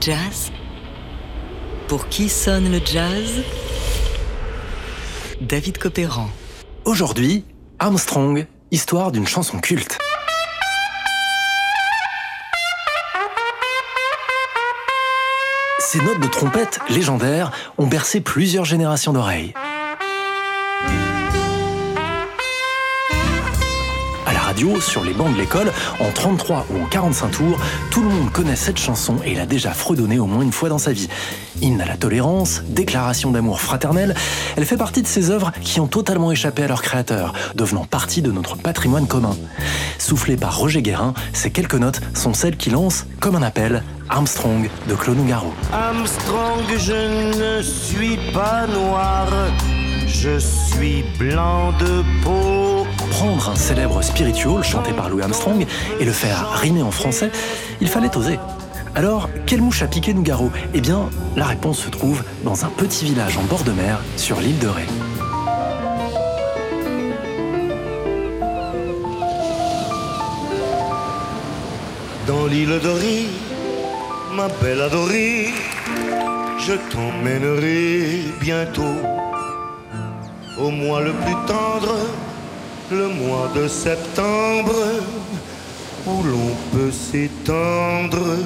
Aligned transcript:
Jazz 0.00 0.50
Pour 1.86 2.08
qui 2.08 2.28
sonne 2.28 2.72
le 2.72 2.80
jazz? 2.84 3.44
David 5.40 5.78
Copéran. 5.78 6.28
Aujourd'hui, 6.84 7.44
Armstrong, 7.78 8.46
histoire 8.72 9.12
d'une 9.12 9.28
chanson 9.28 9.60
culte. 9.60 9.98
Ces 15.78 16.00
notes 16.00 16.20
de 16.20 16.26
trompette 16.26 16.80
légendaires 16.90 17.52
ont 17.78 17.86
bercé 17.86 18.20
plusieurs 18.20 18.64
générations 18.64 19.12
d'oreilles. 19.12 19.54
Sur 24.80 25.04
les 25.04 25.12
bancs 25.12 25.32
de 25.32 25.38
l'école, 25.38 25.70
en 26.00 26.10
33 26.10 26.66
ou 26.70 26.82
en 26.82 26.86
45 26.86 27.30
tours, 27.30 27.58
tout 27.90 28.02
le 28.02 28.08
monde 28.08 28.32
connaît 28.32 28.56
cette 28.56 28.78
chanson 28.78 29.16
et 29.24 29.34
l'a 29.34 29.44
déjà 29.44 29.72
fredonnée 29.72 30.18
au 30.18 30.26
moins 30.26 30.42
une 30.42 30.52
fois 30.52 30.70
dans 30.70 30.78
sa 30.78 30.92
vie. 30.92 31.08
Hymne 31.60 31.82
à 31.82 31.84
la 31.84 31.96
tolérance, 31.96 32.62
déclaration 32.68 33.30
d'amour 33.30 33.60
fraternel, 33.60 34.14
elle 34.56 34.64
fait 34.64 34.78
partie 34.78 35.02
de 35.02 35.06
ces 35.06 35.30
œuvres 35.30 35.52
qui 35.60 35.80
ont 35.80 35.86
totalement 35.86 36.32
échappé 36.32 36.62
à 36.62 36.68
leur 36.68 36.80
créateur, 36.80 37.34
devenant 37.54 37.84
partie 37.84 38.22
de 38.22 38.32
notre 38.32 38.56
patrimoine 38.56 39.06
commun. 39.06 39.36
Soufflées 39.98 40.38
par 40.38 40.56
Roger 40.56 40.80
Guérin, 40.80 41.12
ces 41.34 41.50
quelques 41.50 41.74
notes 41.74 42.00
sont 42.14 42.32
celles 42.32 42.56
qui 42.56 42.70
lancent, 42.70 43.06
comme 43.20 43.36
un 43.36 43.42
appel, 43.42 43.82
Armstrong 44.08 44.70
de 44.88 44.94
Claude 44.94 45.18
Nougaro. 45.18 45.52
Armstrong, 45.72 46.64
je 46.78 47.58
ne 47.58 47.62
suis 47.62 48.18
pas 48.32 48.66
noir, 48.66 49.26
je 50.06 50.38
suis 50.38 51.04
blanc 51.18 51.72
de 51.78 52.02
peau 52.22 52.63
prendre 53.14 53.48
un 53.48 53.54
célèbre 53.54 54.02
spiritual 54.02 54.64
chanté 54.64 54.92
par 54.92 55.08
Louis 55.08 55.22
Armstrong 55.22 55.64
et 56.00 56.04
le 56.04 56.10
faire 56.10 56.50
rimer 56.50 56.82
en 56.82 56.90
français, 56.90 57.30
il 57.80 57.86
fallait 57.86 58.16
oser. 58.16 58.40
Alors, 58.96 59.30
quelle 59.46 59.62
mouche 59.62 59.82
a 59.82 59.86
piqué 59.86 60.12
Nougaro 60.12 60.50
Eh 60.74 60.80
bien, 60.80 61.08
la 61.36 61.46
réponse 61.46 61.78
se 61.78 61.90
trouve 61.90 62.24
dans 62.42 62.64
un 62.64 62.68
petit 62.70 63.04
village 63.04 63.38
en 63.38 63.44
bord 63.44 63.62
de 63.62 63.70
mer 63.70 64.00
sur 64.16 64.40
l'île 64.40 64.58
de 64.58 64.66
Ré. 64.66 64.86
Dans 72.26 72.46
l'île 72.46 72.80
de 72.80 72.88
Ré, 72.88 73.26
ma 74.34 74.48
belle 74.60 74.80
adorée, 74.80 75.54
je 76.58 76.72
t'emmènerai 76.90 78.24
bientôt 78.40 78.96
au 80.58 80.70
mois 80.70 81.00
le 81.00 81.12
plus 81.12 81.36
tendre 81.46 81.94
le 82.90 83.08
mois 83.08 83.50
de 83.54 83.68
septembre 83.68 84.74
où 86.06 86.22
l'on 86.22 86.50
peut 86.72 86.90
s'étendre 86.90 88.36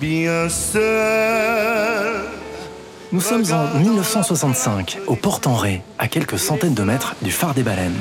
bien 0.00 0.48
seul. 0.48 2.24
Nous 3.12 3.20
sommes 3.20 3.44
en 3.52 3.78
1965, 3.78 4.98
au 5.06 5.16
Port-en-Ré, 5.16 5.82
à 5.98 6.08
quelques 6.08 6.38
centaines 6.38 6.74
de 6.74 6.82
mètres 6.82 7.14
du 7.20 7.30
phare 7.30 7.52
des 7.52 7.62
baleines. 7.62 7.98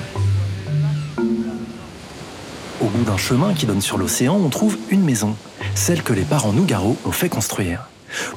Au 2.80 2.86
bout 2.86 3.04
d'un 3.04 3.18
chemin 3.18 3.54
qui 3.54 3.66
donne 3.66 3.82
sur 3.82 3.98
l'océan, 3.98 4.36
on 4.36 4.50
trouve 4.50 4.78
une 4.90 5.04
maison, 5.04 5.36
celle 5.76 6.02
que 6.02 6.14
les 6.14 6.24
parents 6.24 6.54
Nougaro 6.54 6.96
ont 7.06 7.12
fait 7.12 7.30
construire. 7.30 7.88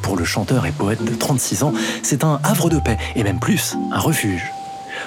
Pour 0.02 0.16
le 0.16 0.24
chanteur 0.24 0.66
et 0.66 0.72
poète 0.72 1.04
de 1.04 1.14
36 1.14 1.62
ans, 1.62 1.72
c'est 2.02 2.24
un 2.24 2.40
havre 2.42 2.68
de 2.68 2.78
paix, 2.78 2.98
et 3.14 3.22
même 3.22 3.38
plus, 3.38 3.76
un 3.92 4.00
refuge 4.00 4.53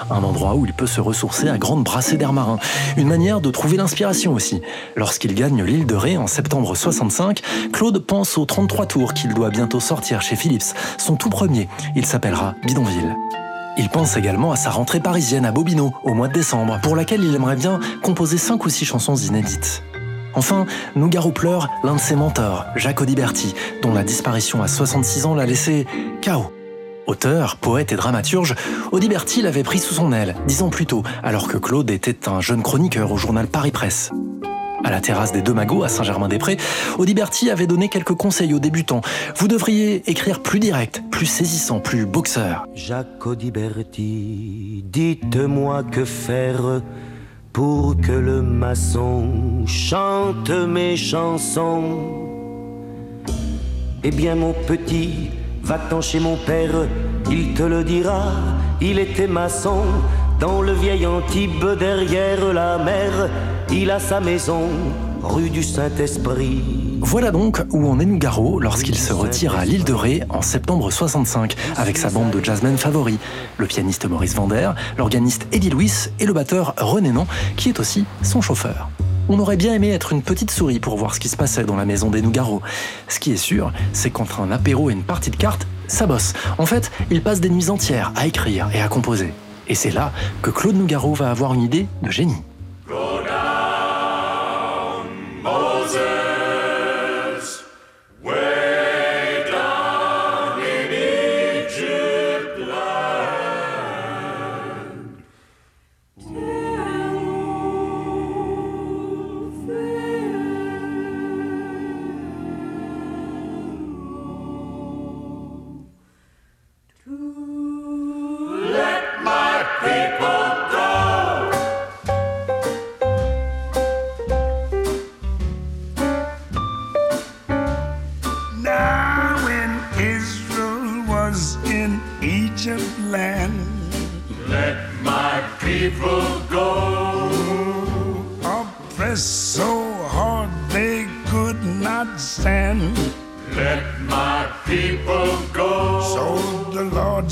un 0.09 0.23
endroit 0.23 0.55
où 0.55 0.65
il 0.65 0.73
peut 0.73 0.87
se 0.87 1.01
ressourcer 1.01 1.49
à 1.49 1.57
grande 1.57 1.83
brassée 1.83 2.17
d'air 2.17 2.33
marin. 2.33 2.59
Une 2.97 3.07
manière 3.07 3.41
de 3.41 3.49
trouver 3.51 3.77
l'inspiration 3.77 4.33
aussi. 4.33 4.61
Lorsqu'il 4.95 5.33
gagne 5.35 5.63
l'île 5.63 5.85
de 5.85 5.95
Ré 5.95 6.17
en 6.17 6.27
septembre 6.27 6.75
65, 6.75 7.41
Claude 7.73 7.99
pense 7.99 8.37
aux 8.37 8.45
33 8.45 8.85
tours 8.85 9.13
qu'il 9.13 9.33
doit 9.33 9.49
bientôt 9.49 9.79
sortir 9.79 10.21
chez 10.21 10.35
Philips, 10.35 10.73
son 10.97 11.15
tout 11.15 11.29
premier. 11.29 11.67
Il 11.95 12.05
s'appellera 12.05 12.55
Bidonville. 12.65 13.15
Il 13.77 13.89
pense 13.89 14.17
également 14.17 14.51
à 14.51 14.55
sa 14.55 14.71
rentrée 14.71 14.99
parisienne 14.99 15.45
à 15.45 15.51
Bobino 15.51 15.93
au 16.03 16.13
mois 16.13 16.27
de 16.27 16.33
décembre, 16.33 16.79
pour 16.81 16.95
laquelle 16.95 17.23
il 17.23 17.35
aimerait 17.35 17.55
bien 17.55 17.79
composer 18.01 18.37
5 18.37 18.65
ou 18.65 18.69
6 18.69 18.85
chansons 18.85 19.15
inédites. 19.15 19.83
Enfin, 20.33 20.65
Nougaro 20.95 21.31
pleure 21.31 21.69
l'un 21.83 21.95
de 21.95 21.99
ses 21.99 22.15
mentors, 22.15 22.65
Jacques 22.75 23.01
Audiberti, 23.01 23.53
dont 23.81 23.93
la 23.93 24.03
disparition 24.03 24.61
à 24.61 24.67
66 24.67 25.25
ans 25.25 25.35
l'a 25.35 25.45
laissé 25.45 25.85
KO. 26.23 26.56
Auteur, 27.07 27.55
poète 27.55 27.93
et 27.93 27.95
dramaturge, 27.95 28.53
Audiberti 28.91 29.41
l'avait 29.41 29.63
pris 29.63 29.79
sous 29.79 29.93
son 29.93 30.11
aile 30.11 30.35
dix 30.45 30.61
ans 30.61 30.69
plus 30.69 30.85
tôt, 30.85 31.03
alors 31.23 31.47
que 31.47 31.57
Claude 31.57 31.89
était 31.89 32.27
un 32.27 32.41
jeune 32.41 32.61
chroniqueur 32.61 33.13
au 33.13 33.17
journal 33.17 33.47
Paris 33.47 33.71
Presse. 33.71 34.11
À 34.83 34.91
la 34.91 34.99
terrasse 34.99 35.31
des 35.31 35.41
Deux 35.41 35.55
à 35.57 35.87
Saint-Germain-des-Prés, 35.87 36.57
Audiberti 36.97 37.49
avait 37.49 37.65
donné 37.65 37.87
quelques 37.87 38.13
conseils 38.13 38.53
aux 38.53 38.59
débutants. 38.59 39.01
Vous 39.37 39.47
devriez 39.47 40.09
écrire 40.09 40.41
plus 40.41 40.59
direct, 40.59 41.01
plus 41.09 41.25
saisissant, 41.25 41.79
plus 41.79 42.05
boxeur. 42.05 42.67
Jacques 42.75 43.25
Audiberti, 43.25 44.83
dites-moi 44.85 45.83
que 45.83 46.03
faire 46.03 46.81
pour 47.53 47.95
que 47.95 48.11
le 48.11 48.41
maçon 48.41 49.65
chante 49.65 50.49
mes 50.49 50.97
chansons. 50.97 51.99
Eh 54.03 54.11
bien, 54.11 54.35
mon 54.35 54.53
petit, 54.53 55.29
Va-t'en 55.67 55.99
chez 55.99 56.21
mon 56.21 56.37
père, 56.37 56.71
il 57.29 57.53
te 57.53 57.61
le 57.61 57.83
dira. 57.83 58.31
Il 58.79 58.99
était 58.99 59.27
maçon 59.27 59.81
dans 60.39 60.61
le 60.61 60.71
vieil 60.71 61.05
Antibes 61.05 61.77
derrière 61.77 62.53
la 62.53 62.77
mer. 62.77 63.29
Il 63.69 63.91
a 63.91 63.99
sa 63.99 64.21
maison 64.21 64.61
rue 65.21 65.49
du 65.49 65.63
Saint-Esprit. 65.63 66.99
Voilà 67.01 67.31
donc 67.31 67.61
où 67.71 67.85
en 67.85 67.99
est 67.99 68.05
Nougaro 68.05 68.61
lorsqu'il 68.61 68.97
se 68.97 69.11
retire 69.11 69.57
à 69.57 69.65
l'île 69.65 69.83
de 69.83 69.91
Ré 69.91 70.23
en 70.29 70.41
septembre 70.41 70.89
65 70.89 71.57
avec 71.75 71.97
sa 71.97 72.11
bande 72.11 72.31
de 72.31 72.41
jazzmen 72.41 72.77
favoris, 72.77 73.19
le 73.57 73.65
pianiste 73.65 74.05
Maurice 74.05 74.35
Vander, 74.35 74.71
l'organiste 74.97 75.47
Eddie 75.51 75.69
Louis 75.69 75.91
et 76.21 76.25
le 76.25 76.31
batteur 76.31 76.75
René 76.77 77.11
Nan 77.11 77.25
qui 77.57 77.67
est 77.67 77.79
aussi 77.81 78.05
son 78.23 78.39
chauffeur. 78.39 78.89
On 79.29 79.39
aurait 79.39 79.57
bien 79.57 79.73
aimé 79.73 79.89
être 79.89 80.13
une 80.13 80.21
petite 80.21 80.51
souris 80.51 80.79
pour 80.79 80.95
voir 80.95 81.13
ce 81.13 81.19
qui 81.19 81.27
se 81.27 81.35
passait 81.35 81.65
dans 81.65 81.75
la 81.75 81.85
maison 81.85 82.09
des 82.09 82.21
Nougaro. 82.21 82.61
Ce 83.09 83.19
qui 83.19 83.33
est 83.33 83.37
sûr, 83.37 83.73
c'est 83.91 84.09
qu'entre 84.09 84.39
un 84.39 84.51
apéro 84.51 84.89
et 84.89 84.93
une 84.93 85.03
partie 85.03 85.31
de 85.31 85.35
cartes, 85.35 85.67
ça 85.87 86.05
bosse. 86.05 86.31
En 86.57 86.65
fait, 86.65 86.91
il 87.11 87.21
passe 87.21 87.41
des 87.41 87.49
nuits 87.49 87.69
entières 87.69 88.13
à 88.15 88.25
écrire 88.25 88.69
et 88.73 88.81
à 88.81 88.87
composer. 88.87 89.33
Et 89.67 89.75
c'est 89.75 89.91
là 89.91 90.13
que 90.41 90.49
Claude 90.49 90.77
Nougaro 90.77 91.13
va 91.13 91.29
avoir 91.29 91.53
une 91.53 91.61
idée 91.61 91.87
de 92.03 92.09
génie. 92.09 92.41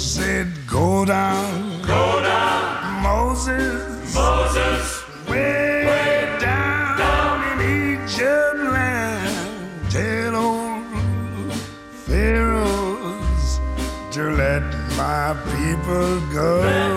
Said, 0.06 0.48
Go 0.68 1.04
down, 1.04 1.81
go 1.81 2.22
down, 2.22 3.02
Moses, 3.02 4.13
Moses, 4.13 5.04
way, 5.28 5.84
way 5.88 6.38
down, 6.40 6.98
down. 6.98 7.60
in 7.60 8.04
Egypt 8.06 8.57
land, 8.75 9.90
tell 9.90 10.36
all 10.36 10.84
Pharaohs 12.06 13.60
to 14.12 14.30
let 14.30 14.62
my 14.96 15.36
people 15.57 16.22
go. 16.31 16.94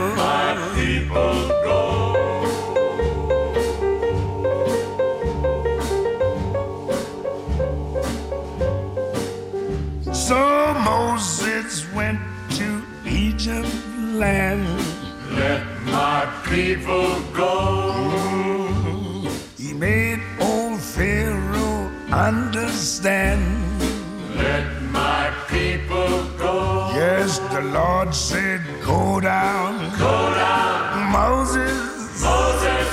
land. 14.39 14.67
Let 15.43 15.63
my 15.99 16.21
people 16.51 17.09
go. 17.43 17.55
He 19.57 19.73
made 19.75 20.21
old 20.41 20.81
Pharaoh 20.81 21.91
understand. 22.31 23.43
Let 24.37 24.67
my 25.01 25.25
people 25.55 26.11
go. 26.45 26.57
Yes, 26.95 27.39
the 27.55 27.63
Lord 27.79 28.15
said, 28.15 28.61
Go 28.85 29.21
down. 29.21 29.73
Go 29.99 30.17
down. 30.35 31.13
Moses. 31.13 32.23
Moses. 32.23 32.89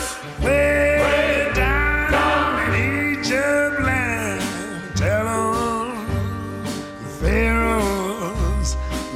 Pharaohs 7.21 8.75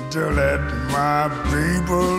to 0.09 0.21
let 0.41 0.61
my 0.97 1.29
people 1.51 2.18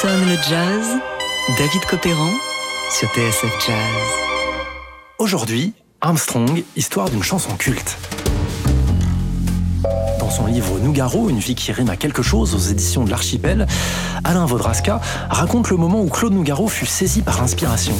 sonne 0.00 0.24
le 0.24 0.36
jazz 0.48 0.86
David 1.58 1.84
Copéran 1.84 2.30
sur 2.90 3.08
TSF 3.10 3.52
Jazz. 3.66 3.76
Aujourd'hui, 5.18 5.74
Armstrong, 6.00 6.64
histoire 6.76 7.10
d'une 7.10 7.22
chanson 7.22 7.54
culte. 7.56 7.98
Dans 10.18 10.30
son 10.30 10.46
livre 10.46 10.78
Nougaro, 10.78 11.28
une 11.28 11.40
vie 11.40 11.54
qui 11.54 11.72
rime 11.72 11.90
à 11.90 11.96
quelque 11.96 12.22
chose 12.22 12.54
aux 12.54 12.70
éditions 12.70 13.04
de 13.04 13.10
l'Archipel, 13.10 13.66
Alain 14.24 14.46
Vodraska 14.46 15.00
raconte 15.28 15.68
le 15.68 15.76
moment 15.76 16.00
où 16.00 16.08
Claude 16.08 16.32
Nougaro 16.32 16.68
fut 16.68 16.86
saisi 16.86 17.20
par 17.20 17.42
inspiration. 17.42 17.94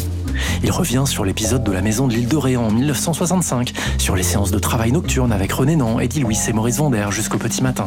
Il 0.62 0.70
revient 0.70 1.04
sur 1.04 1.26
l'épisode 1.26 1.62
de 1.62 1.72
la 1.72 1.82
maison 1.82 2.08
de 2.08 2.14
l'île 2.14 2.28
Ré 2.34 2.56
en 2.56 2.70
1965, 2.70 3.72
sur 3.98 4.16
les 4.16 4.22
séances 4.22 4.50
de 4.50 4.58
travail 4.58 4.92
nocturne 4.92 5.30
avec 5.30 5.52
René 5.52 5.76
Nan, 5.76 6.00
Eddie 6.00 6.20
Louis 6.20 6.38
et 6.48 6.52
Maurice 6.54 6.78
Vander 6.78 7.08
jusqu'au 7.10 7.38
petit 7.38 7.62
matin. 7.62 7.86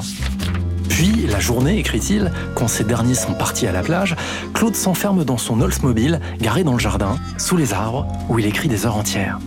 Puis, 0.96 1.28
la 1.28 1.42
journée, 1.42 1.78
écrit-il, 1.78 2.32
quand 2.54 2.70
ces 2.70 2.86
derniers 2.86 3.16
sont 3.16 3.34
partis 3.34 3.68
à 3.68 3.74
la 3.74 3.82
plage, 3.82 4.16
Claude 4.54 4.78
s'enferme 4.78 5.26
dans 5.26 5.38
son 5.38 5.60
Oldsmobile, 5.60 6.22
garé 6.40 6.64
dans 6.64 6.72
le 6.72 6.80
jardin, 6.80 7.18
sous 7.38 7.58
les 7.58 7.74
arbres, 7.74 8.08
où 8.30 8.40
il 8.40 8.46
écrit 8.46 8.70
des 8.70 8.86
heures 8.86 8.96
entières. 8.96 9.40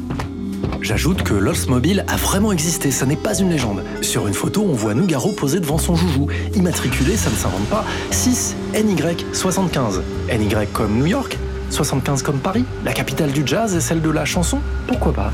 J'ajoute 0.82 1.22
que 1.22 1.32
l'Oldsmobile 1.32 2.04
a 2.06 2.16
vraiment 2.16 2.52
existé, 2.52 2.90
ça 2.90 3.06
n'est 3.06 3.16
pas 3.16 3.34
une 3.38 3.48
légende. 3.48 3.82
Sur 4.02 4.28
une 4.28 4.34
photo, 4.34 4.62
on 4.68 4.74
voit 4.74 4.92
Nougaro 4.92 5.32
posé 5.32 5.58
devant 5.58 5.78
son 5.78 5.96
joujou, 5.96 6.26
immatriculé, 6.54 7.16
ça 7.16 7.30
ne 7.30 7.34
s'invente 7.36 7.64
pas, 7.70 7.86
6 8.10 8.54
NY75. 8.74 10.02
NY 10.30 10.54
comme 10.74 10.98
New 10.98 11.06
York 11.06 11.38
75 11.70 12.22
comme 12.22 12.40
Paris 12.40 12.66
La 12.84 12.92
capitale 12.92 13.32
du 13.32 13.42
jazz 13.46 13.74
et 13.74 13.80
celle 13.80 14.02
de 14.02 14.10
la 14.10 14.26
chanson 14.26 14.58
Pourquoi 14.86 15.14
pas? 15.14 15.32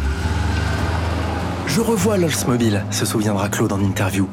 Je 1.74 1.80
revois 1.80 2.16
l'Oldsmobile, 2.16 2.84
se 2.92 3.04
souviendra 3.04 3.48
Claude 3.48 3.72
en 3.72 3.80
interview. 3.80 4.28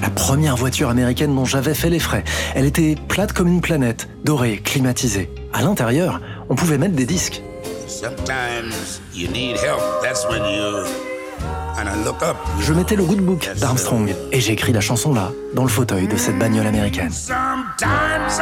La 0.00 0.10
première 0.10 0.54
voiture 0.54 0.90
américaine 0.90 1.34
dont 1.34 1.44
j'avais 1.44 1.74
fait 1.74 1.90
les 1.90 1.98
frais. 1.98 2.22
Elle 2.54 2.66
était 2.66 2.94
plate 3.08 3.32
comme 3.32 3.48
une 3.48 3.60
planète, 3.60 4.08
dorée, 4.22 4.58
climatisée. 4.58 5.28
À 5.52 5.62
l'intérieur, 5.62 6.20
on 6.50 6.54
pouvait 6.54 6.78
mettre 6.78 6.94
des 6.94 7.04
disques. 7.04 7.42
Sometimes 7.88 9.00
you 9.12 9.28
need 9.28 9.56
help. 9.56 9.80
That's 10.04 10.24
when 10.30 10.44
you 10.44 10.84
and 11.76 11.88
I 11.88 12.04
look 12.04 12.22
up. 12.22 12.36
Je 12.60 12.72
mettais 12.72 12.94
le 12.94 13.02
good 13.02 13.22
book 13.22 13.50
d'Armstrong 13.58 14.14
et 14.30 14.40
j'ai 14.40 14.52
écrit 14.52 14.72
la 14.72 14.80
chanson 14.80 15.12
là, 15.12 15.32
dans 15.52 15.64
le 15.64 15.70
fauteuil 15.70 16.06
de 16.06 16.16
cette 16.16 16.38
bagnole 16.38 16.68
américaine. 16.68 17.10
Sometimes 17.10 18.38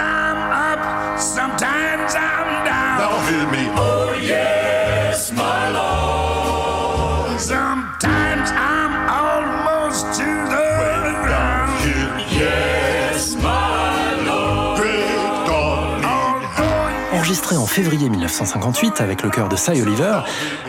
En 17.56 17.66
février 17.66 18.08
1958 18.08 19.00
avec 19.00 19.22
le 19.22 19.30
chœur 19.30 19.48
de 19.48 19.56
Cy 19.56 19.82
Oliver, 19.82 20.20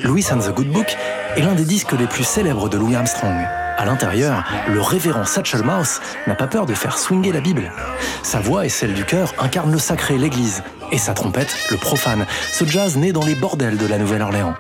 Louis 0.04 0.26
and 0.32 0.40
the 0.40 0.54
Good 0.54 0.72
Book 0.72 0.98
est 1.36 1.42
l'un 1.42 1.54
des 1.54 1.64
disques 1.64 1.94
les 1.94 2.08
plus 2.08 2.24
célèbres 2.24 2.68
de 2.68 2.78
Louis 2.78 2.96
Armstrong. 2.96 3.36
À 3.78 3.86
l'intérieur, 3.86 4.44
le 4.68 4.82
révérend 4.82 5.26
Satchel 5.26 5.64
Mouse 5.64 6.02
n'a 6.28 6.36
pas 6.36 6.48
peur 6.48 6.66
de 6.66 6.74
faire 6.74 6.98
swinger 6.98 7.32
la 7.32 7.40
Bible. 7.40 7.72
Sa 8.22 8.40
voix 8.40 8.66
et 8.66 8.70
celle 8.70 8.94
du 8.94 9.06
chœur 9.06 9.34
incarnent 9.40 9.72
le 9.72 9.80
sacré, 9.80 10.18
l'église, 10.18 10.62
et 10.92 10.98
sa 10.98 11.14
trompette, 11.14 11.56
le 11.72 11.78
profane, 11.78 12.26
ce 12.52 12.66
jazz 12.66 12.98
né 12.98 13.14
dans 13.14 13.26
les 13.26 13.36
bordels 13.36 13.78
de 13.78 13.88
la 13.88 13.98
Nouvelle-Orléans. 13.98 14.56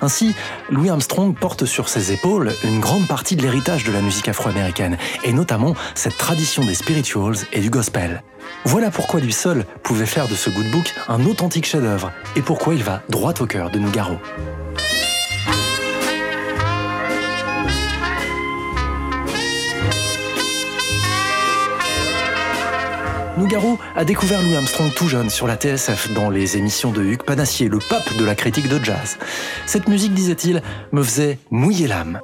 Ainsi, 0.00 0.34
Louis 0.70 0.90
Armstrong 0.90 1.34
porte 1.34 1.64
sur 1.64 1.88
ses 1.88 2.12
épaules 2.12 2.52
une 2.64 2.80
grande 2.80 3.06
partie 3.06 3.36
de 3.36 3.42
l'héritage 3.42 3.84
de 3.84 3.92
la 3.92 4.00
musique 4.00 4.28
afro-américaine, 4.28 4.98
et 5.24 5.32
notamment 5.32 5.74
cette 5.94 6.16
tradition 6.16 6.64
des 6.64 6.74
spirituals 6.74 7.36
et 7.52 7.60
du 7.60 7.70
gospel. 7.70 8.22
Voilà 8.64 8.90
pourquoi 8.90 9.20
lui 9.20 9.32
seul 9.32 9.64
pouvait 9.82 10.06
faire 10.06 10.28
de 10.28 10.34
ce 10.34 10.50
good 10.50 10.70
book 10.70 10.94
un 11.08 11.24
authentique 11.26 11.66
chef-d'œuvre, 11.66 12.12
et 12.36 12.42
pourquoi 12.42 12.74
il 12.74 12.82
va 12.82 13.02
droit 13.08 13.34
au 13.40 13.46
cœur 13.46 13.70
de 13.70 13.78
Nougaro. 13.78 14.18
Nougaro 23.52 23.78
a 23.94 24.06
découvert 24.06 24.40
Louis 24.40 24.56
Armstrong 24.56 24.90
tout 24.94 25.08
jeune 25.08 25.28
sur 25.28 25.46
la 25.46 25.56
TSF 25.56 26.14
dans 26.14 26.30
les 26.30 26.56
émissions 26.56 26.90
de 26.90 27.02
Hugues 27.02 27.22
Panassier, 27.22 27.68
le 27.68 27.80
pape 27.80 28.16
de 28.16 28.24
la 28.24 28.34
critique 28.34 28.66
de 28.66 28.82
jazz. 28.82 29.18
Cette 29.66 29.88
musique, 29.88 30.14
disait-il, 30.14 30.62
me 30.90 31.02
faisait 31.02 31.38
mouiller 31.50 31.86
l'âme. 31.86 32.20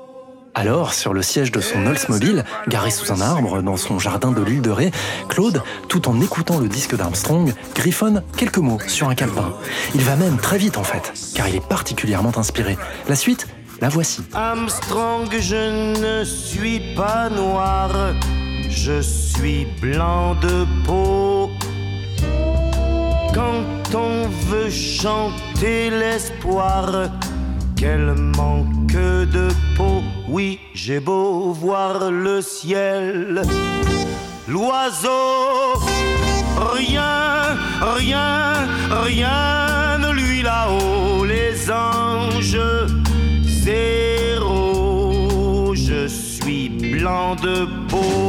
Alors, 0.54 0.94
sur 0.94 1.12
le 1.12 1.20
siège 1.20 1.52
de 1.52 1.60
son 1.60 1.86
Oldsmobile, 1.86 2.46
garé 2.66 2.90
sous 2.90 3.12
un 3.12 3.20
arbre 3.20 3.60
dans 3.60 3.76
son 3.76 3.98
jardin 3.98 4.32
de 4.32 4.42
l'île 4.42 4.62
de 4.62 4.70
Ré, 4.70 4.90
Claude, 5.28 5.62
tout 5.88 6.08
en 6.08 6.18
écoutant 6.22 6.60
le 6.60 6.68
disque 6.68 6.96
d'Armstrong, 6.96 7.52
griffonne 7.74 8.22
quelques 8.38 8.56
mots 8.56 8.80
sur 8.86 9.10
un 9.10 9.14
calepin. 9.14 9.52
Il 9.94 10.00
va 10.00 10.16
même 10.16 10.38
très 10.38 10.56
vite 10.56 10.78
en 10.78 10.84
fait, 10.84 11.12
car 11.34 11.46
il 11.46 11.56
est 11.56 11.68
particulièrement 11.68 12.32
inspiré. 12.38 12.78
La 13.06 13.16
suite, 13.16 13.48
la 13.82 13.90
voici. 13.90 14.22
Armstrong, 14.32 15.28
je 15.38 16.00
ne 16.00 16.24
suis 16.24 16.94
pas 16.96 17.28
noir, 17.28 17.90
je 18.70 19.02
suis 19.02 19.66
blanc 19.82 20.34
de 20.36 20.66
peau. 20.86 21.17
Quand 23.34 23.94
on 23.94 24.28
veut 24.48 24.70
chanter 24.70 25.90
l'espoir, 25.90 27.10
quel 27.76 28.14
manque 28.14 28.92
de 28.92 29.48
peau. 29.76 30.02
Oui, 30.28 30.58
j'ai 30.74 31.00
beau 31.00 31.52
voir 31.52 32.10
le 32.10 32.40
ciel, 32.42 33.42
l'oiseau, 34.46 35.74
rien, 36.74 37.56
rien, 37.96 38.68
rien 38.90 39.98
ne 39.98 40.12
lui 40.12 40.42
là-haut, 40.42 41.24
les 41.24 41.70
anges 41.70 42.58
zéro. 43.44 44.58
Je 45.74 46.08
blanc 46.98 47.36
de 47.36 47.66
peau. 47.88 48.27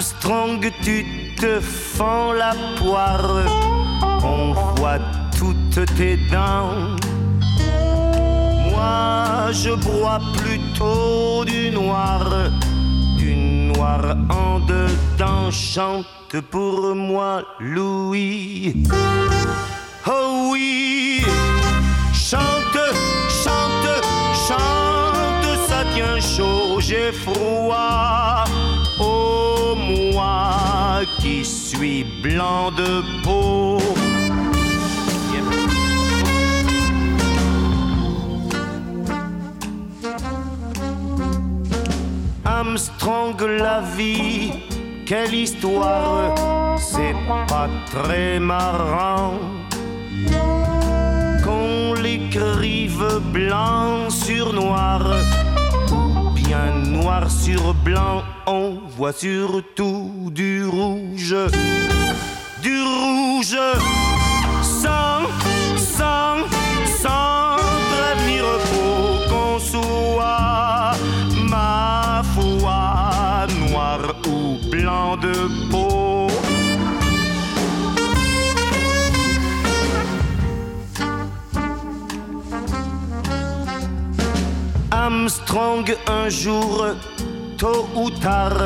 Armstrong, 0.00 0.72
tu 0.82 1.04
te 1.36 1.60
fends 1.60 2.32
la 2.32 2.54
poire, 2.78 3.44
on 4.24 4.54
voit 4.76 4.98
toutes 5.38 5.84
tes 5.94 6.16
dents. 6.32 6.96
Moi, 8.70 9.52
je 9.52 9.72
bois 9.74 10.18
plutôt 10.38 11.44
du 11.44 11.70
noir, 11.70 12.30
du 13.18 13.36
noir 13.36 14.16
en 14.30 14.60
dedans. 14.60 15.50
Chante 15.50 16.06
pour 16.50 16.94
moi, 16.94 17.42
Louis. 17.58 18.82
Oh 20.06 20.48
oui, 20.50 21.22
chante, 22.14 22.84
chante, 23.44 23.92
chante, 24.48 25.58
ça 25.68 25.84
tient 25.94 26.18
chaud, 26.18 26.80
j'ai 26.80 27.12
froid. 27.12 28.44
Oh 28.98 29.39
moi 30.20 31.00
qui 31.20 31.44
suis 31.44 32.04
blanc 32.22 32.70
de 32.80 32.90
peau. 33.24 33.78
Armstrong, 42.44 43.40
la 43.66 43.80
vie, 43.96 44.52
quelle 45.06 45.34
histoire, 45.34 46.34
c'est 46.78 47.16
pas 47.28 47.68
très 47.92 48.38
marrant 48.38 49.34
qu'on 51.44 51.94
l'écrive 52.04 53.04
blanc 53.32 54.10
sur 54.10 54.52
noir 54.52 55.00
noir 57.00 57.30
sur 57.30 57.74
blanc, 57.74 58.22
on 58.46 58.78
voit 58.96 59.12
surtout 59.12 60.30
du 60.30 60.66
rouge, 60.66 61.36
du 62.62 62.82
rouge, 62.82 63.56
Armstrong 85.10 85.92
un 86.06 86.28
jour, 86.28 86.86
tôt 87.58 87.88
ou 87.96 88.10
tard, 88.10 88.62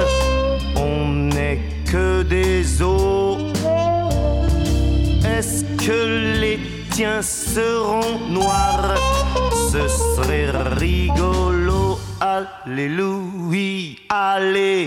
on 0.76 1.08
n'est 1.32 1.58
que 1.90 2.22
des 2.22 2.82
os. 2.82 3.38
Est-ce 5.24 5.64
que 5.82 6.38
les 6.38 6.58
tiens 6.90 7.22
seront 7.22 8.18
noirs? 8.28 8.94
Ce 9.72 9.88
serait 9.88 10.50
rigolo. 10.76 11.98
Alléluia, 12.20 13.96
Alléluia. 14.10 14.84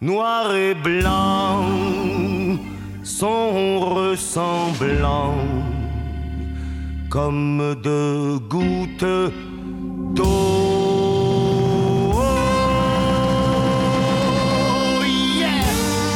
Noir 0.00 0.54
et 0.54 0.74
blanc 0.74 1.64
sont 3.02 3.80
ressemblants 3.80 5.34
comme 7.10 7.76
deux 7.82 8.38
gouttes 8.38 9.32
d'eau. 10.14 10.24
Oh! 12.14 12.22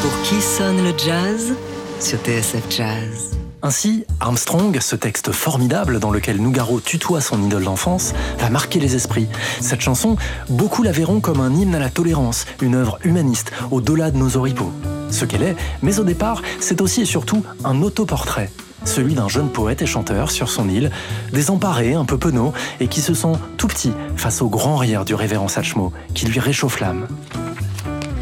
Pour 0.01 0.23
qui 0.23 0.41
sonne 0.41 0.83
le 0.83 0.97
jazz 0.97 1.55
sur 2.01 2.19
TSF 2.19 2.65
Jazz? 2.71 3.44
Ainsi, 3.65 4.05
Armstrong, 4.21 4.79
ce 4.79 4.95
texte 4.95 5.33
formidable 5.33 5.99
dans 5.99 6.11
lequel 6.11 6.37
Nougaro 6.37 6.81
tutoie 6.81 7.23
son 7.23 7.43
idole 7.43 7.65
d'enfance, 7.65 8.13
va 8.39 8.51
marquer 8.51 8.79
les 8.79 8.95
esprits. 8.95 9.27
Cette 9.63 9.81
chanson, 9.81 10.17
beaucoup 10.51 10.83
la 10.83 10.93
verront 10.93 11.21
comme 11.21 11.41
un 11.41 11.51
hymne 11.51 11.75
à 11.75 11.79
la 11.79 11.89
tolérance, 11.89 12.45
une 12.61 12.75
œuvre 12.75 12.99
humaniste, 13.05 13.53
au-delà 13.71 14.11
de 14.11 14.19
nos 14.19 14.37
oripeaux. 14.37 14.71
Ce 15.09 15.25
qu'elle 15.25 15.43
est, 15.43 15.57
mais 15.81 15.99
au 15.99 16.05
départ, 16.05 16.43
c'est 16.61 16.83
aussi 16.83 17.01
et 17.01 17.07
surtout 17.07 17.43
un 17.65 17.81
autoportrait. 17.81 18.51
Celui 18.85 19.15
d'un 19.15 19.29
jeune 19.29 19.49
poète 19.49 19.81
et 19.81 19.87
chanteur 19.87 20.31
sur 20.31 20.51
son 20.51 20.69
île, 20.69 20.91
désemparé, 21.33 21.95
un 21.95 22.05
peu 22.05 22.19
penaud, 22.19 22.53
et 22.81 22.89
qui 22.89 23.01
se 23.01 23.15
sent 23.15 23.33
tout 23.57 23.67
petit 23.67 23.93
face 24.15 24.43
au 24.43 24.51
grand 24.51 24.77
rire 24.77 25.07
du 25.07 25.15
révérend 25.15 25.49
Satchmo, 25.49 25.91
qui 26.13 26.27
lui 26.27 26.39
réchauffe 26.39 26.81
l'âme. 26.81 27.07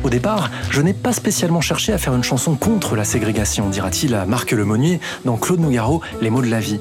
Au 0.04 0.10
départ, 0.10 0.50
je 0.70 0.82
n'ai 0.82 0.92
pas 0.94 1.12
spécialement 1.12 1.60
cherché 1.60 1.92
à 1.92 1.98
faire 1.98 2.14
une 2.14 2.24
chanson 2.24 2.56
contre 2.56 2.96
la 2.96 3.04
ségrégation, 3.04 3.68
dira-t-il 3.68 4.14
à 4.14 4.26
Marc 4.26 4.50
Lemonnier 4.50 5.00
dans 5.24 5.36
Claude 5.36 5.60
Nougaro, 5.60 6.02
Les 6.20 6.30
mots 6.30 6.42
de 6.42 6.48
la 6.48 6.60
vie. 6.60 6.80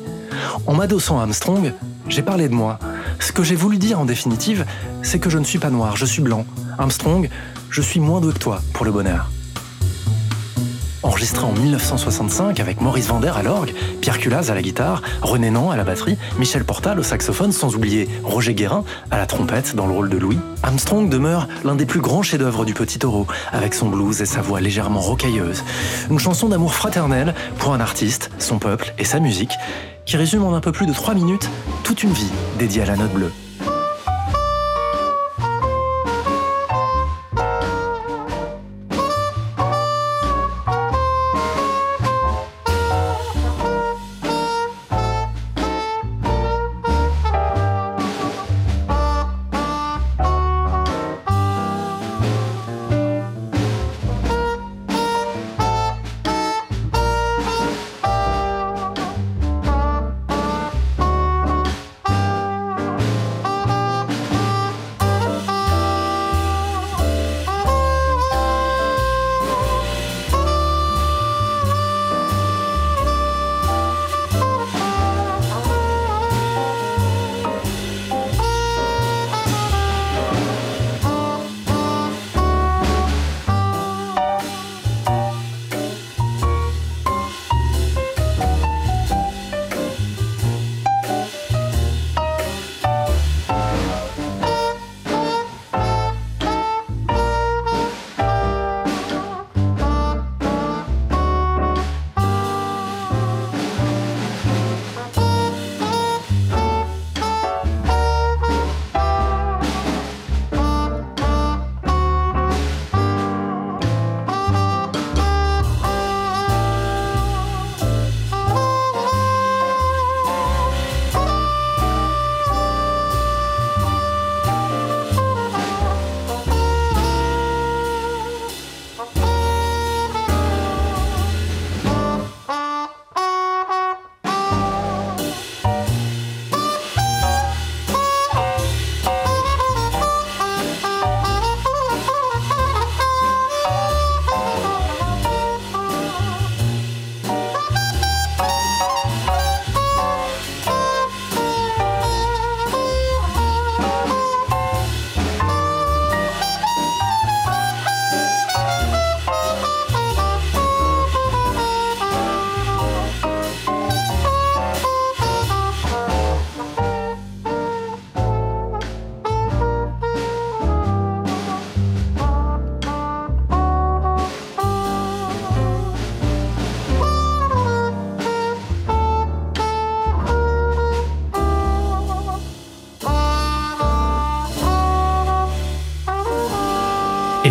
En 0.66 0.74
m'adossant 0.74 1.20
à 1.20 1.24
Armstrong, 1.24 1.74
j'ai 2.08 2.24
parlé 2.24 2.50
de 2.50 2.54
moi. 2.54 2.80
Ce 3.20 3.32
que 3.32 3.44
j'ai 3.44 3.56
voulu 3.56 3.78
dire 3.78 4.00
en 4.00 4.06
définitive, 4.06 4.66
c'est 5.04 5.20
que 5.20 5.30
je 5.30 5.38
ne 5.38 5.44
suis 5.44 5.60
pas 5.60 5.70
noir, 5.70 5.98
je 5.98 6.06
suis 6.06 6.22
blanc. 6.22 6.46
Armstrong, 6.80 7.30
je 7.70 7.82
suis 7.82 8.00
moins 8.00 8.22
doué 8.22 8.34
que 8.34 8.40
toi 8.40 8.62
pour 8.74 8.86
le 8.86 8.92
bonheur. 8.92 9.30
Enregistré 11.04 11.44
en 11.46 11.52
1965 11.52 12.60
avec 12.60 12.80
Maurice 12.80 13.08
Vander 13.08 13.32
à 13.36 13.42
l'orgue, 13.42 13.74
Pierre 14.02 14.20
Culaz 14.20 14.52
à 14.52 14.54
la 14.54 14.62
guitare, 14.62 15.02
René 15.24 15.50
Nant 15.50 15.72
à 15.72 15.76
la 15.76 15.84
batterie, 15.84 16.16
Michel 16.38 16.64
Portal 16.64 17.00
au 17.00 17.04
saxophone, 17.04 17.52
sans 17.52 17.76
oublier 17.76 18.08
Roger 18.24 18.54
Guérin 18.54 18.84
à 19.10 19.18
la 19.18 19.26
trompette 19.26 19.76
dans 19.76 19.88
le 19.88 19.94
rôle 19.94 20.10
de 20.10 20.18
Louis, 20.18 20.38
Armstrong 20.62 21.10
demeure 21.10 21.48
l'un 21.64 21.76
des 21.76 21.88
plus 21.88 22.02
grands 22.02 22.22
chefs-d'œuvre 22.22 22.66
du 22.66 22.76
Petit 22.76 23.00
Taureau, 23.00 23.26
avec 23.52 23.74
son 23.74 23.90
blues 23.90 24.22
et 24.22 24.28
sa 24.28 24.42
voix 24.42 24.62
légèrement 24.62 25.00
rocailleuse. 25.00 25.64
Une 26.12 26.20
chanson 26.20 26.50
d'amour 26.50 26.76
fraternel 26.76 27.34
pour 27.58 27.74
un 27.74 27.80
artiste, 27.80 28.30
son 28.38 28.60
peuple 28.60 28.94
et 29.00 29.04
sa 29.04 29.20
musique, 29.20 29.54
qui 30.06 30.18
résume 30.18 30.44
en 30.44 30.54
un 30.54 30.62
peu 30.62 30.72
plus 30.72 30.86
de 30.86 30.94
3 30.94 31.16
minutes 31.16 31.50
toute 31.84 32.04
une 32.04 32.14
vie 32.14 32.30
dédiée 32.60 32.84
à 32.84 32.86
la 32.86 32.98
note 32.98 33.14
bleue. 33.14 33.32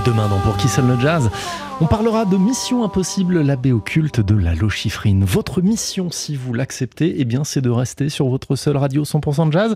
Et 0.01 0.03
demain 0.03 0.29
dans 0.29 0.39
Pour 0.39 0.57
qui 0.57 0.69
sonne 0.69 0.89
le 0.89 0.99
jazz, 0.99 1.31
on 1.81 1.87
parlera 1.87 2.25
de 2.25 2.37
Mission 2.37 2.85
Impossible, 2.85 3.43
l'abbé 3.43 3.73
occulte 3.73 4.21
de 4.21 4.35
la 4.35 4.55
Lochifrine. 4.55 5.25
Votre 5.25 5.61
mission, 5.63 6.11
si 6.11 6.37
vous 6.37 6.55
l'acceptez, 6.55 7.17
eh 7.19 7.25
bien 7.25 7.45
c'est 7.45 7.61
de 7.61 7.71
rester 7.71 8.09
sur 8.09 8.29
votre 8.29 8.57
seule 8.57 8.77
radio 8.77 9.05
100% 9.05 9.53
jazz. 9.53 9.75